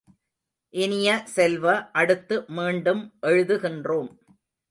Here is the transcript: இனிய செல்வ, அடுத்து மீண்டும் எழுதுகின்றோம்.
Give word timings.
இனிய 0.73 1.09
செல்வ, 1.25 1.75
அடுத்து 1.91 2.45
மீண்டும் 2.47 3.03
எழுதுகின்றோம். 3.21 4.09